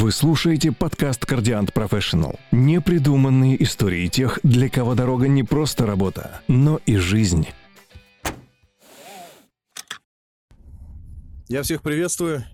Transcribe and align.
Вы 0.00 0.12
слушаете 0.12 0.72
подкаст 0.72 1.26
«Кардиант 1.26 1.74
Профессионал». 1.74 2.40
Непридуманные 2.52 3.62
истории 3.62 4.06
тех, 4.08 4.40
для 4.42 4.70
кого 4.70 4.94
дорога 4.94 5.28
не 5.28 5.42
просто 5.42 5.84
работа, 5.84 6.40
но 6.48 6.80
и 6.86 6.96
жизнь. 6.96 7.46
Я 11.48 11.62
всех 11.62 11.82
приветствую. 11.82 12.44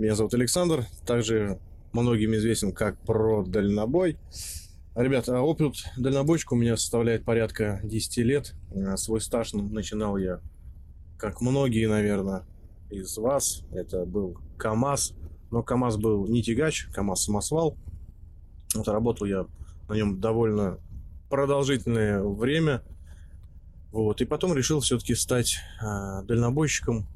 Меня 0.00 0.16
зовут 0.16 0.34
Александр. 0.34 0.84
Также 1.06 1.60
многим 1.92 2.34
известен 2.34 2.72
как 2.72 2.98
про 3.02 3.44
дальнобой. 3.44 4.16
Ребята, 4.96 5.40
опыт 5.40 5.74
дальнобойщика 5.96 6.54
у 6.54 6.56
меня 6.56 6.76
составляет 6.76 7.24
порядка 7.24 7.78
10 7.84 8.16
лет. 8.24 8.56
А 8.74 8.96
свой 8.96 9.20
стаж 9.20 9.52
начинал 9.52 10.16
я, 10.16 10.40
как 11.18 11.40
многие, 11.40 11.86
наверное, 11.86 12.42
из 12.90 13.16
вас. 13.16 13.62
Это 13.70 14.04
был 14.04 14.38
КАМАЗ 14.58 15.14
но 15.50 15.62
КАМАЗ 15.62 15.96
был 15.96 16.26
не 16.26 16.42
тягач, 16.42 16.86
КАМАЗ 16.92 17.24
самосвал. 17.24 17.76
Вот 18.74 18.86
работал 18.88 19.26
я 19.26 19.46
на 19.88 19.94
нем 19.94 20.20
довольно 20.20 20.78
продолжительное 21.28 22.22
время. 22.22 22.82
Вот. 23.90 24.20
И 24.20 24.24
потом 24.24 24.54
решил 24.54 24.80
все-таки 24.80 25.14
стать 25.14 25.56
э, 25.82 26.22
дальнобойщиком, 26.24 27.08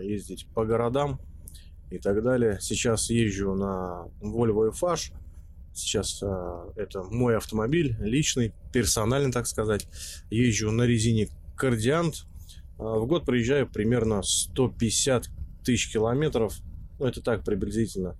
ездить 0.00 0.46
по 0.54 0.66
городам 0.66 1.18
и 1.90 1.98
так 1.98 2.22
далее. 2.22 2.58
Сейчас 2.60 3.08
езжу 3.08 3.54
на 3.54 4.06
Volvo 4.20 4.70
FH. 4.72 5.12
Сейчас 5.74 6.22
э, 6.22 6.72
это 6.76 7.02
мой 7.02 7.38
автомобиль, 7.38 7.96
личный, 8.00 8.52
персональный, 8.72 9.32
так 9.32 9.46
сказать. 9.46 9.88
Езжу 10.28 10.70
на 10.70 10.82
резине 10.82 11.28
Кардиант. 11.56 12.26
Э, 12.78 12.82
в 12.82 13.06
год 13.06 13.24
проезжаю 13.24 13.66
примерно 13.66 14.22
150 14.22 15.30
тысяч 15.64 15.90
километров– 15.90 16.58
ну, 16.98 17.06
это 17.06 17.22
так 17.22 17.44
приблизительно. 17.44 18.16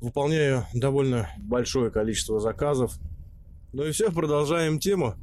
Выполняю 0.00 0.64
довольно 0.74 1.28
большое 1.38 1.90
количество 1.90 2.40
заказов. 2.40 2.98
Ну 3.72 3.84
и 3.84 3.90
все, 3.90 4.12
продолжаем 4.12 4.78
тему. 4.78 5.14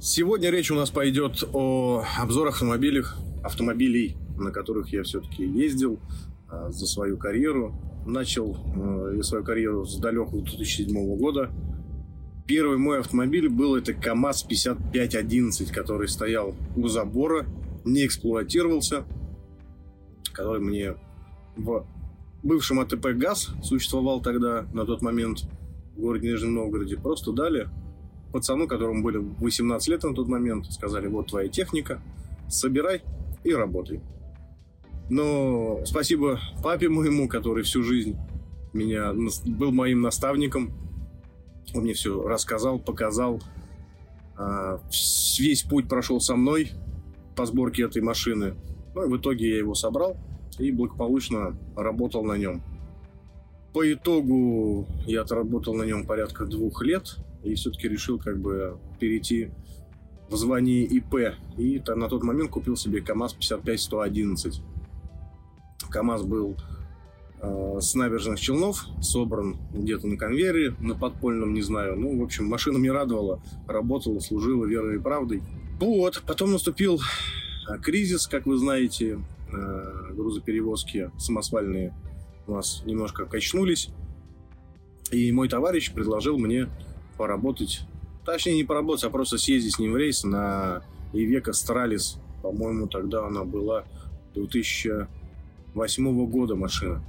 Сегодня 0.00 0.50
речь 0.50 0.70
у 0.70 0.74
нас 0.74 0.90
пойдет 0.90 1.44
о 1.52 2.04
обзорах 2.18 2.54
автомобилей, 2.54 3.02
автомобилей, 3.42 4.16
на 4.38 4.50
которых 4.52 4.92
я 4.92 5.02
все-таки 5.02 5.44
ездил 5.44 6.00
э, 6.50 6.68
за 6.70 6.86
свою 6.86 7.18
карьеру. 7.18 7.74
Начал 8.06 8.56
э, 8.74 9.22
свою 9.22 9.44
карьеру 9.44 9.84
с 9.84 9.98
далекого 9.98 10.42
2007 10.42 11.16
года. 11.18 11.50
Первый 12.48 12.78
мой 12.78 13.00
автомобиль 13.00 13.50
был 13.50 13.76
это 13.76 13.92
КАМАЗ 13.92 14.44
5511, 14.44 15.70
который 15.70 16.08
стоял 16.08 16.54
у 16.76 16.88
забора, 16.88 17.44
не 17.84 18.06
эксплуатировался, 18.06 19.04
который 20.32 20.62
мне 20.62 20.94
в 21.56 21.86
бывшем 22.42 22.80
АТП 22.80 23.08
ГАЗ 23.08 23.50
существовал 23.62 24.22
тогда, 24.22 24.66
на 24.72 24.86
тот 24.86 25.02
момент, 25.02 25.40
в 25.94 26.00
городе 26.00 26.30
Нижнем 26.30 26.54
Новгороде, 26.54 26.96
просто 26.96 27.32
дали 27.32 27.68
пацану, 28.32 28.66
которому 28.66 29.02
были 29.02 29.18
18 29.18 29.88
лет 29.88 30.02
на 30.04 30.14
тот 30.14 30.28
момент, 30.28 30.72
сказали, 30.72 31.06
вот 31.06 31.26
твоя 31.26 31.48
техника, 31.48 32.00
собирай 32.48 33.02
и 33.44 33.52
работай. 33.52 34.00
Но 35.10 35.82
спасибо 35.84 36.40
папе 36.62 36.88
моему, 36.88 37.28
который 37.28 37.62
всю 37.62 37.82
жизнь 37.82 38.16
меня 38.72 39.12
был 39.44 39.70
моим 39.70 40.00
наставником, 40.00 40.87
он 41.74 41.82
мне 41.82 41.94
все 41.94 42.26
рассказал, 42.26 42.78
показал. 42.78 43.40
А, 44.36 44.80
весь 45.38 45.62
путь 45.62 45.88
прошел 45.88 46.20
со 46.20 46.36
мной 46.36 46.72
по 47.36 47.46
сборке 47.46 47.84
этой 47.84 48.02
машины. 48.02 48.54
Ну 48.94 49.04
и 49.04 49.08
в 49.08 49.16
итоге 49.16 49.50
я 49.50 49.58
его 49.58 49.74
собрал 49.74 50.16
и 50.58 50.72
благополучно 50.72 51.56
работал 51.76 52.24
на 52.24 52.36
нем. 52.36 52.62
По 53.72 53.92
итогу 53.92 54.86
я 55.06 55.22
отработал 55.22 55.74
на 55.74 55.84
нем 55.84 56.06
порядка 56.06 56.46
двух 56.46 56.82
лет 56.82 57.16
и 57.44 57.54
все-таки 57.54 57.88
решил 57.88 58.18
как 58.18 58.38
бы 58.40 58.78
перейти 58.98 59.50
в 60.30 60.36
звание 60.36 60.84
ИП. 60.84 61.34
И 61.56 61.82
на 61.86 62.08
тот 62.08 62.22
момент 62.22 62.50
купил 62.50 62.76
себе 62.76 63.00
КАМАЗ 63.00 63.34
55111. 63.34 64.62
КАМАЗ 65.90 66.22
был 66.22 66.56
с 67.40 67.94
набережных 67.94 68.40
Челнов, 68.40 68.86
собран 69.00 69.56
где-то 69.72 70.06
на 70.08 70.16
конвейере, 70.16 70.74
на 70.80 70.94
подпольном, 70.94 71.54
не 71.54 71.62
знаю. 71.62 71.96
Ну, 71.98 72.18
в 72.18 72.24
общем, 72.24 72.46
машина 72.46 72.78
мне 72.78 72.90
радовала, 72.90 73.40
работала, 73.66 74.18
служила 74.20 74.64
верой 74.64 74.96
и 74.96 74.98
правдой. 74.98 75.42
Вот, 75.78 76.22
потом 76.26 76.52
наступил 76.52 76.98
э, 77.68 77.78
кризис, 77.78 78.26
как 78.26 78.46
вы 78.46 78.56
знаете, 78.58 79.20
э, 79.52 80.12
грузоперевозки 80.14 81.12
самосвальные 81.18 81.94
у 82.48 82.54
нас 82.54 82.82
немножко 82.84 83.26
качнулись. 83.26 83.90
И 85.12 85.30
мой 85.32 85.48
товарищ 85.48 85.92
предложил 85.92 86.38
мне 86.38 86.68
поработать, 87.16 87.82
точнее 88.24 88.56
не 88.56 88.64
поработать, 88.64 89.04
а 89.04 89.10
просто 89.10 89.38
съездить 89.38 89.74
с 89.74 89.78
ним 89.78 89.92
в 89.92 89.96
рейс 89.96 90.24
на 90.24 90.82
Ивека 91.12 91.52
Стралис. 91.52 92.18
По-моему, 92.42 92.88
тогда 92.88 93.24
она 93.26 93.44
была 93.44 93.84
2008 94.34 96.26
года 96.26 96.56
машина. 96.56 97.04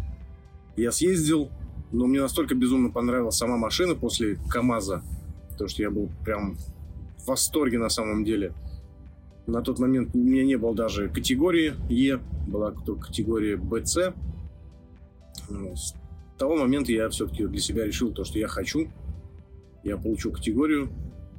Я 0.75 0.91
съездил, 0.91 1.50
но 1.91 2.07
мне 2.07 2.22
настолько 2.22 2.56
безумно 2.56 2.90
понравилась 2.90 3.35
сама 3.35 3.57
машина 3.57 3.96
после 3.96 4.38
КАМАЗа, 4.50 5.03
то 5.57 5.68
что 5.68 5.81
я 5.81 5.90
был 5.90 6.09
прям 6.24 6.56
в 7.18 7.28
восторге 7.28 7.80
на 7.80 7.90
самом 7.90 8.24
деле. 8.24 8.53
На 9.47 9.62
тот 9.62 9.80
момент 9.80 10.12
у 10.13 10.19
меня 10.19 10.44
не 10.44 10.57
было 10.57 10.75
даже 10.75 11.09
категории 11.09 11.74
Е, 11.90 12.19
была 12.47 12.72
только 12.72 13.07
категория 13.07 13.57
БЦ. 13.57 14.13
С 15.75 15.96
того 16.38 16.56
момента 16.56 16.91
я 16.91 17.09
все-таки 17.09 17.46
для 17.47 17.59
себя 17.59 17.86
решил 17.86 18.12
то, 18.13 18.24
что 18.24 18.38
я 18.38 18.47
хочу. 18.47 18.88
Я 19.84 19.97
получу 19.97 20.31
категорию, 20.31 20.90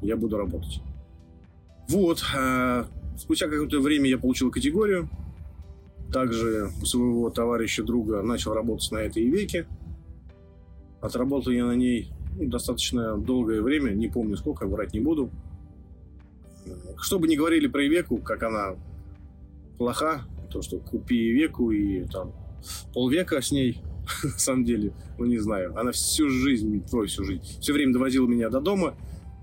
я 0.03 0.17
буду 0.17 0.37
работать. 0.37 0.81
Вот. 1.89 2.23
А 2.37 2.87
спустя 3.17 3.47
какое-то 3.47 3.81
время 3.81 4.09
я 4.09 4.19
получил 4.19 4.51
категорию. 4.51 5.09
Также 6.13 6.71
у 6.83 6.85
своего 6.87 7.31
товарища 7.31 7.85
друга 7.85 8.23
начал 8.23 8.53
работать 8.53 8.91
на 8.91 8.99
этой 8.99 9.25
веке. 9.25 9.67
Отработал 11.01 11.53
я 11.53 11.67
на 11.67 11.77
ней 11.77 12.13
ну, 12.37 12.49
достаточно 12.49 13.17
долгое 13.17 13.63
время, 13.63 13.91
не 13.91 14.09
помню 14.09 14.37
сколько, 14.37 14.67
врать 14.67 14.93
не 14.93 15.01
буду. 15.01 15.31
Что 16.99 17.19
бы 17.19 17.29
ни 17.29 17.37
говорили 17.37 17.69
про 17.69 17.87
Ивеку, 17.87 18.19
как 18.19 18.43
она 18.43 18.77
плоха, 19.79 20.23
то, 20.51 20.63
что 20.63 20.79
купи 20.79 21.31
Ивеку 21.31 21.71
и 21.71 22.05
там 22.07 22.33
полвека 22.93 23.41
с 23.41 23.53
ней, 23.53 23.81
на 24.25 24.31
самом 24.31 24.65
деле, 24.65 24.93
ну 25.17 25.25
не 25.25 25.39
знаю, 25.39 25.79
она 25.79 25.93
всю 25.93 26.29
жизнь, 26.29 26.85
ой, 26.93 27.07
всю 27.07 27.25
жизнь, 27.25 27.43
все 27.61 27.73
время 27.73 27.93
довозила 27.93 28.27
меня 28.27 28.51
до 28.51 28.61
дома, 28.61 28.95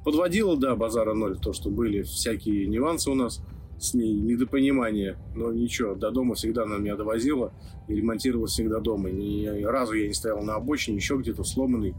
подводила, 0.03 0.57
да, 0.57 0.75
базара 0.75 1.13
ноль, 1.13 1.39
то, 1.39 1.53
что 1.53 1.69
были 1.69 2.03
всякие 2.03 2.67
нюансы 2.67 3.09
у 3.09 3.15
нас– 3.15 3.41
с 3.79 3.93
ней 3.93 4.13
недопонимание, 4.13 5.17
но 5.35 5.53
ничего, 5.53 5.95
до 5.95 6.11
дома 6.11 6.35
всегда 6.35 6.63
она 6.63 6.77
меня 6.77 6.95
довозила 6.95 7.53
и 7.87 7.95
ремонтировала 7.95 8.47
всегда 8.47 8.79
дома. 8.79 9.09
Ни 9.11 9.63
разу 9.63 9.93
я 9.93 10.07
не 10.07 10.13
стоял 10.13 10.41
на 10.41 10.55
обочине, 10.55 10.97
еще 10.97 11.17
где-то 11.17 11.43
сломанный. 11.43 11.95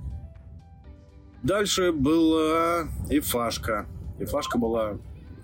Дальше 1.42 1.92
была 1.92 2.88
Эфашка. 3.10 3.86
Эфашка 4.18 4.58
была 4.58 4.98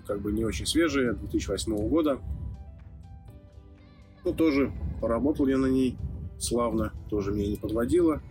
как 0.05 0.21
бы 0.21 0.31
не 0.31 0.43
очень 0.43 0.65
свежая, 0.65 1.13
2008 1.13 1.87
года. 1.87 2.19
Ну, 4.23 4.33
тоже 4.33 4.71
поработал 5.01 5.47
я 5.47 5.57
на 5.57 5.67
ней 5.67 5.97
славно, 6.37 6.93
тоже 7.09 7.31
меня 7.31 7.47
не 7.47 7.55
подводила. 7.55 8.21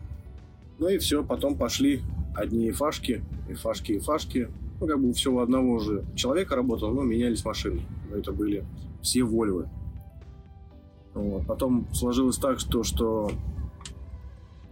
Ну 0.78 0.88
и 0.88 0.98
все, 0.98 1.24
потом 1.24 1.56
пошли 1.56 2.02
одни 2.34 2.70
Эфашки, 2.70 3.24
Эфашки, 3.48 3.98
Эфашки 3.98 4.50
ну, 4.84 4.88
как 4.88 5.00
бы 5.00 5.12
все 5.14 5.32
у 5.32 5.38
одного 5.38 5.78
же 5.78 6.04
человека 6.14 6.56
работало, 6.56 6.92
но 6.92 7.02
менялись 7.02 7.44
машины. 7.44 7.82
Это 8.12 8.32
были 8.32 8.64
все 9.02 9.22
Вольвы. 9.22 9.68
Вот. 11.14 11.46
Потом 11.46 11.86
сложилось 11.92 12.36
так, 12.36 12.60
что, 12.60 12.82
что 12.82 13.30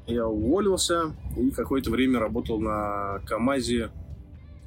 я 0.06 0.28
уволился 0.28 1.14
и 1.36 1.50
какое-то 1.50 1.90
время 1.90 2.18
работал 2.18 2.60
на 2.60 3.20
КАМАЗе. 3.26 3.90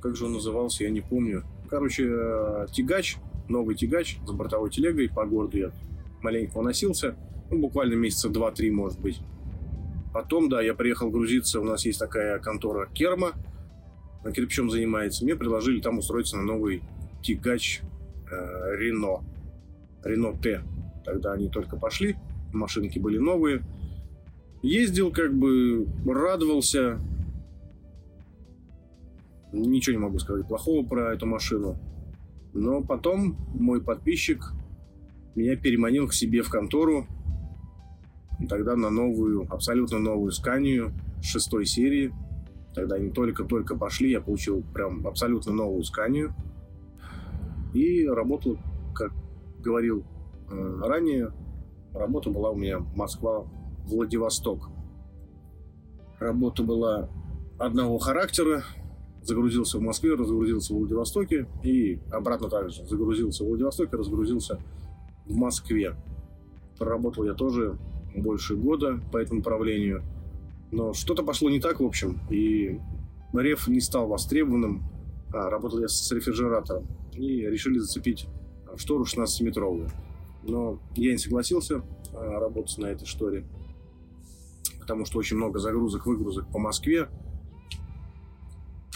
Как 0.01 0.15
же 0.15 0.25
он 0.25 0.33
назывался, 0.33 0.83
я 0.83 0.89
не 0.89 1.01
помню. 1.01 1.43
Короче, 1.69 2.07
э, 2.07 2.67
тягач, 2.71 3.17
новый 3.47 3.75
тягач 3.75 4.17
с 4.25 4.31
бортовой 4.31 4.71
телегой 4.71 5.09
по 5.09 5.25
городу 5.25 5.57
я 5.57 5.71
маленько 6.21 6.57
уносился. 6.57 7.15
Ну, 7.51 7.59
буквально 7.59 7.93
месяца 7.93 8.29
два-три, 8.29 8.71
может 8.71 8.99
быть. 8.99 9.19
Потом, 10.11 10.49
да, 10.49 10.61
я 10.61 10.73
приехал 10.73 11.11
грузиться. 11.11 11.59
У 11.59 11.65
нас 11.65 11.85
есть 11.85 11.99
такая 11.99 12.39
контора 12.39 12.87
Керма– 12.93 13.33
кирпичом 14.31 14.69
занимается, 14.69 15.23
мне 15.23 15.35
предложили 15.35 15.81
там 15.81 15.99
устроиться 15.99 16.37
на 16.37 16.43
новый 16.43 16.81
тягач 17.21 17.81
э, 18.31 18.75
Рено. 18.77 19.23
Рено 20.03 20.33
Т. 20.37 20.61
Тогда 21.03 21.33
они 21.33 21.49
только 21.49 21.77
пошли, 21.77 22.15
машинки 22.53 22.99
были 22.99 23.17
новые. 23.17 23.61
Ездил, 24.61 25.11
как 25.11 25.33
бы 25.33 25.87
радовался. 26.05 26.99
Ничего 29.51 29.95
не 29.95 30.01
могу 30.01 30.19
сказать 30.19 30.47
плохого 30.47 30.85
про 30.85 31.13
эту 31.13 31.25
машину. 31.27 31.77
Но 32.53 32.81
потом 32.81 33.37
мой 33.53 33.81
подписчик 33.81 34.53
меня 35.35 35.55
переманил 35.55 36.07
к 36.07 36.13
себе 36.13 36.41
в 36.41 36.49
контору, 36.49 37.05
тогда 38.49 38.75
на 38.75 38.89
новую, 38.89 39.45
абсолютно 39.53 39.99
новую 39.99 40.31
сканию 40.31 40.93
шестой 41.21 41.65
серии. 41.65 42.13
Тогда 42.75 42.97
они 42.97 43.09
только-только 43.09 43.77
пошли, 43.77 44.11
я 44.11 44.19
получил 44.19 44.61
прям 44.73 45.07
абсолютно 45.07 45.53
новую 45.53 45.83
сканию. 45.83 46.35
И 47.73 48.05
работал, 48.05 48.57
как 48.93 49.13
говорил 49.59 50.03
ранее, 50.49 51.31
работа 51.93 52.29
была 52.29 52.51
у 52.51 52.55
меня 52.55 52.79
Москва-Владивосток. 52.95 54.69
Работа 56.19 56.63
была 56.63 57.09
одного 57.57 57.97
характера, 57.97 58.63
загрузился 59.21 59.77
в 59.77 59.81
Москве, 59.81 60.15
разгрузился 60.15 60.73
в 60.73 60.77
Владивостоке 60.77 61.47
и 61.63 61.99
обратно 62.11 62.49
также 62.49 62.85
загрузился 62.85 63.43
в 63.43 63.47
Владивостоке, 63.47 63.95
разгрузился 63.95 64.59
в 65.25 65.35
Москве. 65.35 65.95
Проработал 66.77 67.23
я 67.23 67.33
тоже 67.33 67.77
больше 68.15 68.55
года 68.55 68.99
по 69.11 69.17
этому 69.17 69.39
направлению. 69.39 70.03
Но 70.71 70.93
что-то 70.93 71.23
пошло 71.23 71.49
не 71.49 71.59
так, 71.59 71.79
в 71.79 71.85
общем, 71.85 72.19
и 72.29 72.79
реф 73.33 73.67
не 73.67 73.79
стал 73.79 74.07
востребованным. 74.07 74.83
А, 75.33 75.49
работал 75.49 75.79
я 75.79 75.87
с 75.87 76.11
рефрижератором. 76.11 76.87
И 77.13 77.41
решили 77.41 77.79
зацепить 77.79 78.27
штору 78.77 79.05
16-метровую. 79.05 79.89
Но 80.43 80.79
я 80.95 81.11
не 81.11 81.17
согласился 81.17 81.81
а, 82.13 82.39
работать 82.39 82.77
на 82.77 82.87
этой 82.87 83.05
шторе, 83.05 83.45
потому 84.79 85.05
что 85.05 85.17
очень 85.17 85.37
много 85.37 85.59
загрузок-выгрузок 85.59 86.51
по 86.51 86.59
Москве. 86.59 87.09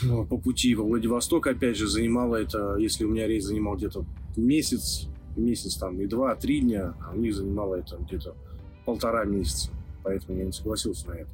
По 0.02 0.38
пути 0.38 0.76
во 0.76 0.84
Владивосток, 0.84 1.48
опять 1.48 1.76
же, 1.76 1.88
занимало 1.88 2.38
это, 2.38 2.78
если 2.78 3.04
у 3.04 3.10
меня 3.10 3.28
рейс 3.28 3.44
занимал 3.44 3.76
где-то 3.76 4.06
месяц, 4.38 5.10
месяц 5.36 5.76
там 5.76 6.00
и 6.00 6.06
два-три 6.06 6.62
дня, 6.62 6.96
а 7.02 7.12
у 7.14 7.18
них 7.18 7.36
занимало 7.36 7.76
это 7.76 7.98
где-то 7.98 8.34
полтора 8.86 9.26
месяца. 9.26 9.72
Поэтому 10.04 10.38
я 10.38 10.46
не 10.46 10.54
согласился 10.54 11.10
на 11.10 11.14
это. 11.14 11.30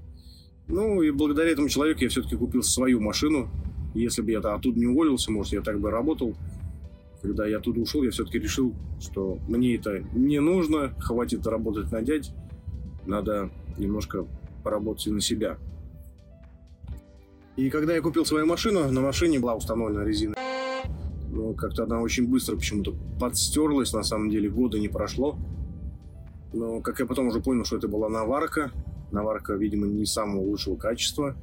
Ну 0.67 1.01
и 1.01 1.11
благодаря 1.11 1.51
этому 1.51 1.69
человеку 1.69 2.01
я 2.01 2.09
все-таки 2.09 2.35
купил 2.35 2.63
свою 2.63 2.99
машину. 2.99 3.49
Если 3.93 4.21
бы 4.21 4.31
я 4.31 4.39
оттуда 4.39 4.79
не 4.79 4.87
уволился, 4.87 5.31
может, 5.31 5.53
я 5.53 5.61
так 5.61 5.79
бы 5.79 5.91
работал. 5.91 6.35
Когда 7.21 7.47
я 7.47 7.57
оттуда 7.57 7.79
ушел, 7.79 8.03
я 8.03 8.11
все-таки 8.11 8.39
решил, 8.39 8.73
что 8.99 9.39
мне 9.47 9.75
это 9.75 9.99
не 10.13 10.39
нужно, 10.39 10.93
хватит 10.99 11.47
работать 11.47 11.91
на 11.91 12.01
дядь, 12.01 12.31
надо 13.05 13.49
немножко 13.77 14.27
поработать 14.63 15.07
и 15.07 15.11
на 15.11 15.21
себя. 15.21 15.57
И 17.55 17.69
когда 17.69 17.95
я 17.95 18.01
купил 18.01 18.25
свою 18.25 18.45
машину, 18.45 18.91
на 18.91 19.01
машине 19.01 19.39
была 19.39 19.55
установлена 19.55 20.03
резина. 20.03 20.35
Но 21.31 21.53
как-то 21.53 21.83
она 21.83 22.01
очень 22.01 22.27
быстро 22.27 22.57
почему-то 22.57 22.93
подстерлась, 23.19 23.93
на 23.93 24.03
самом 24.03 24.29
деле 24.29 24.49
года 24.49 24.77
не 24.77 24.89
прошло. 24.89 25.37
Но 26.53 26.81
как 26.81 26.99
я 26.99 27.05
потом 27.05 27.27
уже 27.27 27.39
понял, 27.39 27.65
что 27.65 27.77
это 27.77 27.87
была 27.87 28.09
наварка, 28.09 28.71
наварка, 29.15 29.53
видимо, 29.53 29.87
не 29.87 30.05
самого 30.05 30.41
лучшего 30.41 30.75
качества, 30.75 31.35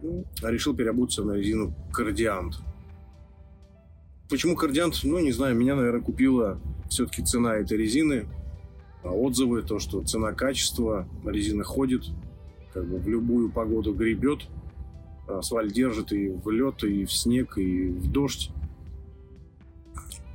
ну, 0.00 0.24
решил 0.42 0.76
переобуться 0.76 1.24
на 1.24 1.32
резину 1.32 1.74
Кардиант. 1.92 2.56
Почему 4.28 4.56
Кардиант? 4.56 5.00
Ну, 5.02 5.18
не 5.18 5.32
знаю, 5.32 5.56
меня, 5.56 5.74
наверное, 5.74 6.00
купила 6.00 6.60
все-таки 6.88 7.22
цена 7.22 7.56
этой 7.56 7.76
резины, 7.76 8.26
а 9.02 9.10
отзывы, 9.10 9.62
то, 9.62 9.78
что 9.78 10.02
цена-качество, 10.02 11.08
резина 11.24 11.64
ходит, 11.64 12.04
как 12.72 12.86
бы 12.86 12.98
в 12.98 13.08
любую 13.08 13.50
погоду 13.50 13.92
гребет, 13.92 14.46
асфальт 15.26 15.72
держит 15.72 16.12
и 16.12 16.28
в 16.28 16.50
лед, 16.50 16.84
и 16.84 17.04
в 17.04 17.12
снег, 17.12 17.58
и 17.58 17.88
в 17.88 18.10
дождь. 18.10 18.50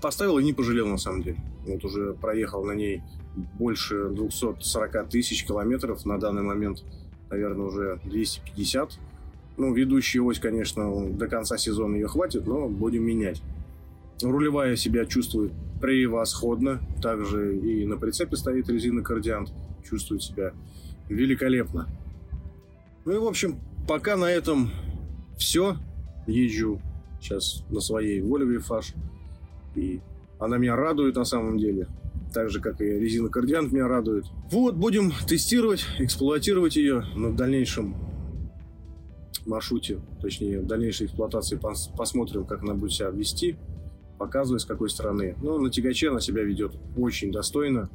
Поставил 0.01 0.37
и 0.39 0.43
не 0.43 0.53
пожалел, 0.53 0.87
на 0.87 0.97
самом 0.97 1.23
деле. 1.23 1.37
Вот 1.65 1.83
уже 1.83 2.13
проехал 2.13 2.63
на 2.63 2.73
ней 2.73 3.01
больше 3.57 4.09
240 4.09 5.09
тысяч 5.09 5.45
километров 5.45 6.05
на 6.05 6.19
данный 6.19 6.41
момент, 6.41 6.83
наверное, 7.29 7.67
уже 7.67 7.99
250. 8.05 8.99
Ну, 9.57 9.73
ведущая 9.73 10.21
ось, 10.21 10.39
конечно, 10.39 11.09
до 11.09 11.27
конца 11.27 11.57
сезона 11.57 11.95
ее 11.95 12.07
хватит, 12.07 12.45
но 12.45 12.67
будем 12.67 13.03
менять. 13.03 13.41
Рулевая 14.21 14.75
себя 14.75 15.05
чувствует 15.05 15.51
превосходно. 15.81 16.79
Также 17.01 17.57
и 17.57 17.85
на 17.85 17.97
прицепе 17.97 18.35
стоит 18.35 18.69
резина 18.69 19.03
Кардиант. 19.03 19.51
Чувствует 19.87 20.23
себя 20.23 20.53
великолепно. 21.09 21.87
Ну 23.05 23.13
и, 23.13 23.17
в 23.17 23.25
общем, 23.25 23.59
пока 23.87 24.17
на 24.17 24.25
этом 24.25 24.69
все. 25.37 25.77
Езжу 26.25 26.81
сейчас 27.21 27.63
на 27.69 27.79
своей 27.79 28.21
Volvo 28.21 28.59
фаш. 28.59 28.93
И 29.75 30.01
она 30.39 30.57
меня 30.57 30.75
радует 30.75 31.15
на 31.15 31.25
самом 31.25 31.57
деле 31.57 31.87
так 32.33 32.49
же, 32.49 32.59
как 32.61 32.81
и 32.81 32.85
резина 32.85 33.29
Кардиант 33.29 33.71
меня 33.71 33.87
радует. 33.87 34.25
Вот, 34.51 34.75
будем 34.75 35.11
тестировать, 35.27 35.85
эксплуатировать 35.99 36.75
ее 36.75 37.03
на 37.15 37.35
дальнейшем 37.35 37.95
маршруте, 39.45 39.99
точнее, 40.21 40.59
в 40.59 40.67
дальнейшей 40.67 41.07
эксплуатации 41.07 41.59
посмотрим, 41.97 42.45
как 42.45 42.63
она 42.63 42.73
будет 42.73 42.91
себя 42.91 43.09
вести, 43.09 43.55
показывая, 44.19 44.59
с 44.59 44.65
какой 44.65 44.89
стороны. 44.89 45.35
Но 45.41 45.57
на 45.57 45.69
тягаче 45.69 46.09
она 46.09 46.19
себя 46.19 46.43
ведет 46.43 46.73
очень 46.97 47.31
достойно. 47.31 47.89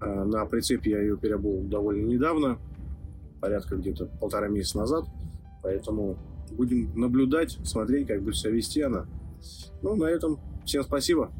А, 0.00 0.24
на 0.24 0.44
прицепе 0.46 0.90
я 0.90 1.00
ее 1.00 1.16
переобул 1.16 1.62
довольно 1.62 2.06
недавно, 2.06 2.58
порядка 3.40 3.76
где-то 3.76 4.06
полтора 4.06 4.48
месяца 4.48 4.78
назад, 4.78 5.04
поэтому 5.62 6.18
будем 6.50 6.92
наблюдать, 6.98 7.58
смотреть, 7.64 8.08
как 8.08 8.22
будет 8.22 8.36
себя 8.36 8.52
вести 8.52 8.82
она. 8.82 9.06
Ну, 9.82 9.96
на 9.96 10.06
этом 10.06 10.38
всем 10.64 10.82
спасибо. 10.82 11.30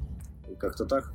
Как-то 0.59 0.85
так. 0.85 1.13